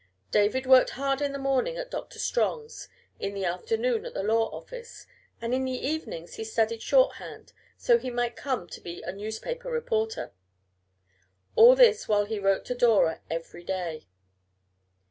[0.31, 4.49] David worked hard in the morning at Doctor Strong's, in the afternoons at the law
[4.49, 5.05] office,
[5.39, 9.69] and in the evenings he studied shorthand so he might come to be a newspaper
[9.69, 10.31] reporter.
[10.31, 10.31] And
[11.55, 14.07] all this while he wrote to Dora every day.